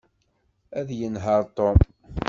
[0.79, 1.77] Ad yenheṛ Tom.